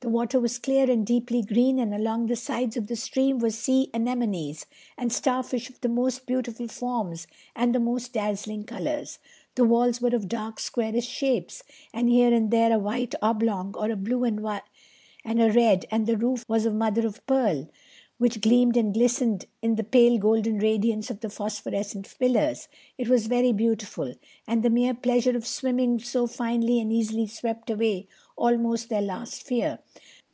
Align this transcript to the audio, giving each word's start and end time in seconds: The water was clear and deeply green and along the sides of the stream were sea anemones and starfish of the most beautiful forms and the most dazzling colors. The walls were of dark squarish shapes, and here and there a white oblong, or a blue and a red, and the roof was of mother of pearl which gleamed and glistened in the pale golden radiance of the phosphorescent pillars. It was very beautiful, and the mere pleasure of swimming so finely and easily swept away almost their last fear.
The 0.00 0.08
water 0.08 0.40
was 0.40 0.58
clear 0.58 0.90
and 0.90 1.06
deeply 1.06 1.42
green 1.42 1.78
and 1.78 1.94
along 1.94 2.26
the 2.26 2.34
sides 2.34 2.76
of 2.76 2.88
the 2.88 2.96
stream 2.96 3.38
were 3.38 3.50
sea 3.52 3.88
anemones 3.94 4.66
and 4.98 5.12
starfish 5.12 5.70
of 5.70 5.80
the 5.80 5.88
most 5.88 6.26
beautiful 6.26 6.66
forms 6.66 7.28
and 7.54 7.72
the 7.72 7.78
most 7.78 8.12
dazzling 8.14 8.64
colors. 8.64 9.20
The 9.54 9.64
walls 9.64 10.00
were 10.00 10.08
of 10.12 10.26
dark 10.26 10.58
squarish 10.58 11.06
shapes, 11.06 11.62
and 11.94 12.08
here 12.08 12.34
and 12.34 12.50
there 12.50 12.72
a 12.72 12.80
white 12.80 13.14
oblong, 13.22 13.76
or 13.78 13.92
a 13.92 13.96
blue 13.96 14.24
and 14.24 14.40
a 14.40 15.52
red, 15.52 15.86
and 15.88 16.04
the 16.04 16.16
roof 16.18 16.44
was 16.48 16.66
of 16.66 16.74
mother 16.74 17.06
of 17.06 17.24
pearl 17.28 17.68
which 18.18 18.40
gleamed 18.40 18.76
and 18.76 18.94
glistened 18.94 19.44
in 19.62 19.74
the 19.74 19.82
pale 19.82 20.16
golden 20.16 20.56
radiance 20.60 21.10
of 21.10 21.18
the 21.20 21.30
phosphorescent 21.30 22.12
pillars. 22.20 22.68
It 22.96 23.08
was 23.08 23.26
very 23.26 23.52
beautiful, 23.52 24.14
and 24.46 24.62
the 24.62 24.70
mere 24.70 24.94
pleasure 24.94 25.36
of 25.36 25.46
swimming 25.46 25.98
so 25.98 26.28
finely 26.28 26.78
and 26.78 26.92
easily 26.92 27.26
swept 27.26 27.68
away 27.68 28.06
almost 28.36 28.88
their 28.90 29.02
last 29.02 29.42
fear. 29.42 29.80